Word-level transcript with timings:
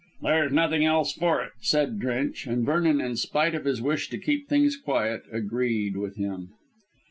"There's 0.23 0.51
nothing 0.51 0.83
else 0.83 1.13
for 1.13 1.43
it," 1.43 1.51
said 1.61 1.99
Drench, 1.99 2.47
and 2.47 2.65
Vernon 2.65 2.99
in 2.99 3.17
spite 3.17 3.53
of 3.53 3.65
his 3.65 3.83
wish 3.83 4.09
to 4.09 4.17
keep 4.17 4.47
things 4.49 4.75
quiet, 4.75 5.25
agreed 5.31 5.95
with 5.95 6.15
him. 6.15 6.53